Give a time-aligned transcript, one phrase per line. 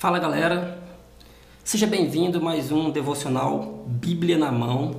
[0.00, 0.78] Fala galera,
[1.62, 4.94] seja bem-vindo a mais um devocional Bíblia na Mão.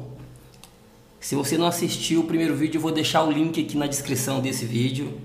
[1.19, 4.40] Se você não assistiu o primeiro vídeo, eu vou deixar o link aqui na descrição
[4.40, 5.19] desse vídeo.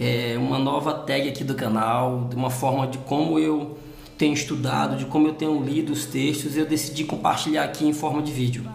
[0.00, 3.78] É uma nova tag aqui do canal, de uma forma de como eu
[4.18, 8.20] tenho estudado, de como eu tenho lido os textos, eu decidi compartilhar aqui em forma
[8.20, 8.68] de vídeo.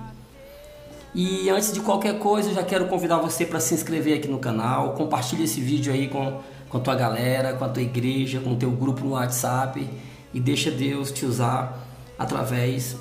[1.13, 4.39] E antes de qualquer coisa, eu já quero convidar você para se inscrever aqui no
[4.39, 8.53] canal, compartilhe esse vídeo aí com, com a tua galera, com a tua igreja, com
[8.53, 9.85] o teu grupo no WhatsApp
[10.33, 12.95] e deixa Deus te usar através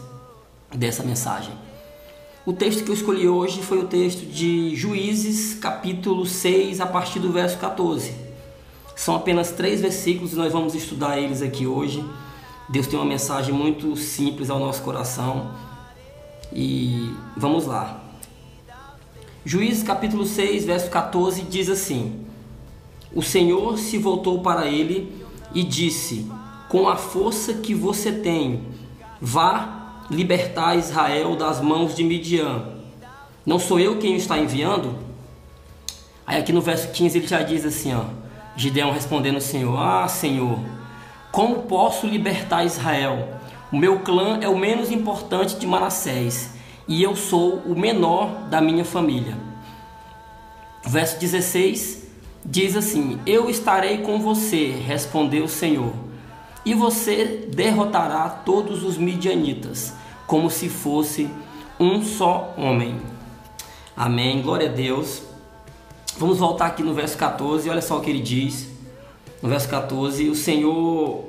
[0.74, 1.52] dessa mensagem.
[2.46, 7.18] O texto que eu escolhi hoje foi o texto de Juízes, capítulo 6, a partir
[7.18, 8.14] do verso 14.
[8.96, 12.04] São apenas três versículos e nós vamos estudar eles aqui hoje.
[12.68, 15.50] Deus tem uma mensagem muito simples ao nosso coração.
[16.52, 18.02] E vamos lá.
[19.44, 22.24] Juízes capítulo 6, verso 14 diz assim:
[23.14, 25.22] O Senhor se voltou para ele
[25.54, 26.26] e disse:
[26.68, 28.62] com a força que você tem,
[29.20, 32.62] vá libertar Israel das mãos de Midian.
[33.44, 34.94] Não sou eu quem o está enviando?
[36.26, 38.04] Aí aqui no verso 15 ele já diz assim, ó,
[38.54, 40.58] Gideão respondendo ao Senhor: Ah, Senhor,
[41.32, 43.28] como posso libertar Israel?
[43.72, 46.50] O meu clã é o menos importante de Manassés
[46.86, 49.36] e eu sou o menor da minha família.
[50.84, 52.08] Verso 16
[52.44, 56.07] diz assim: Eu estarei com você, respondeu o Senhor
[56.68, 59.94] e você derrotará todos os midianitas,
[60.26, 61.26] como se fosse
[61.80, 63.00] um só homem.
[63.96, 64.42] Amém.
[64.42, 65.22] Glória a Deus.
[66.18, 68.68] Vamos voltar aqui no verso 14, olha só o que ele diz.
[69.40, 71.24] No verso 14, o Senhor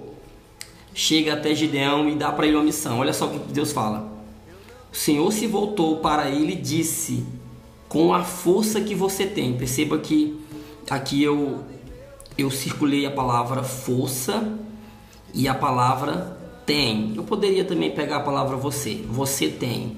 [0.93, 2.99] chega até Gideão e dá para ele uma missão.
[2.99, 4.11] Olha só o que Deus fala.
[4.91, 7.25] O Senhor se voltou para ele e disse:
[7.87, 9.53] Com a força que você tem.
[9.53, 10.37] Perceba que
[10.89, 11.63] aqui eu
[12.37, 14.58] eu circulei a palavra força
[15.33, 17.13] e a palavra tem.
[17.15, 19.03] Eu poderia também pegar a palavra você.
[19.09, 19.97] Você tem.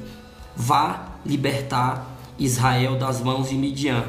[0.55, 4.03] Vá libertar Israel das mãos de Midian.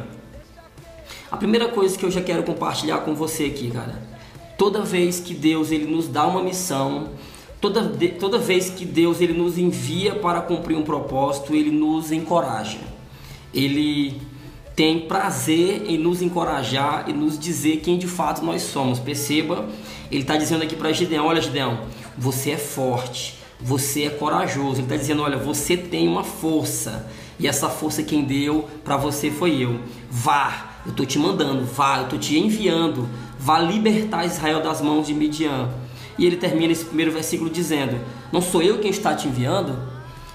[1.30, 4.02] A primeira coisa que eu já quero compartilhar com você aqui, cara.
[4.56, 7.10] Toda vez que Deus ele nos dá uma missão,
[7.60, 12.78] toda, toda vez que Deus ele nos envia para cumprir um propósito, ele nos encoraja.
[13.52, 14.20] Ele
[14.74, 18.98] tem prazer em nos encorajar e nos dizer quem de fato nós somos.
[18.98, 19.68] Perceba,
[20.10, 21.80] ele está dizendo aqui para Gideão: Olha, Gideão,
[22.16, 24.76] você é forte, você é corajoso.
[24.76, 29.30] Ele está dizendo: Olha, você tem uma força e essa força quem deu para você
[29.30, 29.80] foi eu.
[30.10, 33.08] Vá, eu estou te mandando, vá, eu estou te enviando,
[33.38, 35.70] vá libertar Israel das mãos de Midian.
[36.18, 38.00] E ele termina esse primeiro versículo dizendo:
[38.32, 39.76] Não sou eu quem está te enviando?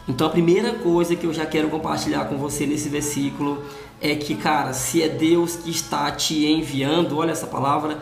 [0.07, 3.63] Então a primeira coisa que eu já quero compartilhar com você nesse versículo
[4.00, 8.00] é que, cara, se é Deus que está te enviando, olha essa palavra,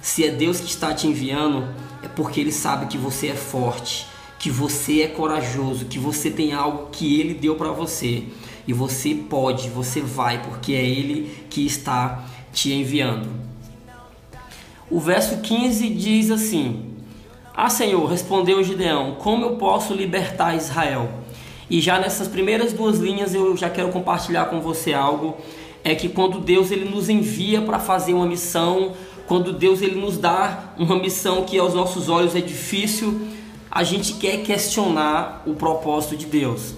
[0.00, 1.68] se é Deus que está te enviando,
[2.02, 4.06] é porque Ele sabe que você é forte,
[4.38, 8.24] que você é corajoso, que você tem algo que Ele deu para você
[8.66, 13.28] e você pode, você vai, porque é Ele que está te enviando.
[14.90, 16.94] O verso 15 diz assim:
[17.60, 21.10] Ah, Senhor, respondeu Gideão, como eu posso libertar Israel?
[21.68, 25.36] E já nessas primeiras duas linhas eu já quero compartilhar com você algo
[25.82, 28.92] é que quando Deus ele nos envia para fazer uma missão,
[29.26, 33.22] quando Deus ele nos dá uma missão que aos nossos olhos é difícil,
[33.68, 36.76] a gente quer questionar o propósito de Deus.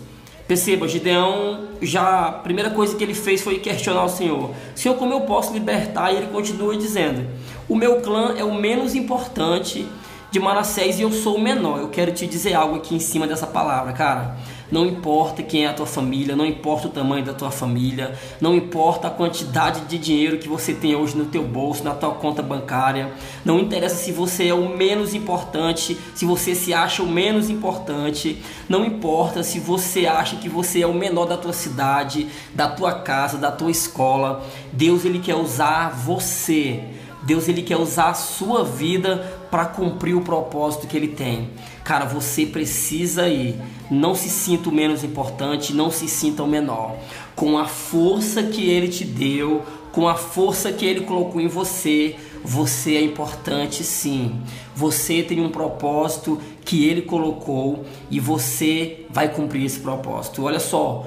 [0.48, 4.54] Perceba, Gideão já a primeira coisa que ele fez foi questionar o Senhor.
[4.74, 6.10] Senhor, como eu posso libertar?
[6.10, 7.28] E ele continua dizendo:
[7.68, 9.86] O meu clã é o menos importante
[10.30, 11.78] de Manassés e eu sou o menor.
[11.80, 14.36] Eu quero te dizer algo aqui em cima dessa palavra, cara.
[14.70, 18.54] Não importa quem é a tua família, não importa o tamanho da tua família, não
[18.54, 22.40] importa a quantidade de dinheiro que você tem hoje no teu bolso, na tua conta
[22.40, 23.12] bancária,
[23.44, 28.40] não interessa se você é o menos importante, se você se acha o menos importante,
[28.68, 32.92] não importa se você acha que você é o menor da tua cidade, da tua
[32.92, 34.46] casa, da tua escola.
[34.72, 36.84] Deus ele quer usar você.
[37.22, 39.18] Deus ele quer usar a sua vida
[39.50, 41.50] para cumprir o propósito que ele tem.
[41.84, 43.56] Cara, você precisa ir.
[43.90, 46.96] Não se sinta o menos importante, não se sinta o menor.
[47.34, 49.62] Com a força que ele te deu,
[49.92, 54.40] com a força que ele colocou em você, você é importante sim.
[54.74, 60.44] Você tem um propósito que ele colocou e você vai cumprir esse propósito.
[60.44, 61.06] Olha só,